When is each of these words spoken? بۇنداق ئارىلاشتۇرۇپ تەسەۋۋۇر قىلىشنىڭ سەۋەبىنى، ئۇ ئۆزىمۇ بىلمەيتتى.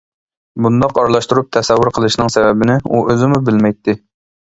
بۇنداق 0.65 0.97
ئارىلاشتۇرۇپ 1.01 1.53
تەسەۋۋۇر 1.59 1.93
قىلىشنىڭ 1.99 2.35
سەۋەبىنى، 2.39 2.81
ئۇ 2.89 3.07
ئۆزىمۇ 3.07 3.47
بىلمەيتتى. 3.51 4.01